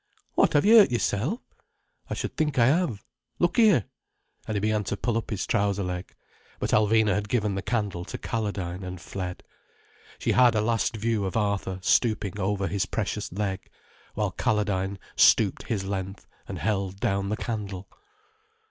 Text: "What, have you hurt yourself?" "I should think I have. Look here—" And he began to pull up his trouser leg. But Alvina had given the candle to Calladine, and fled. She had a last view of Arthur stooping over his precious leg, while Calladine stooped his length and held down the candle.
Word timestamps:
"What, 0.33 0.53
have 0.53 0.65
you 0.65 0.79
hurt 0.79 0.89
yourself?" 0.89 1.41
"I 2.09 2.15
should 2.15 2.35
think 2.35 2.57
I 2.57 2.65
have. 2.65 3.03
Look 3.37 3.57
here—" 3.57 3.85
And 4.47 4.55
he 4.55 4.59
began 4.59 4.83
to 4.85 4.97
pull 4.97 5.15
up 5.15 5.29
his 5.29 5.45
trouser 5.45 5.83
leg. 5.83 6.15
But 6.57 6.71
Alvina 6.71 7.13
had 7.13 7.29
given 7.29 7.53
the 7.53 7.61
candle 7.61 8.03
to 8.05 8.17
Calladine, 8.17 8.83
and 8.83 8.99
fled. 8.99 9.43
She 10.17 10.31
had 10.31 10.55
a 10.55 10.61
last 10.61 10.95
view 10.97 11.23
of 11.25 11.37
Arthur 11.37 11.77
stooping 11.83 12.39
over 12.39 12.65
his 12.67 12.87
precious 12.87 13.31
leg, 13.31 13.69
while 14.15 14.31
Calladine 14.31 14.97
stooped 15.15 15.67
his 15.67 15.83
length 15.83 16.25
and 16.47 16.57
held 16.57 16.99
down 16.99 17.29
the 17.29 17.37
candle. 17.37 17.87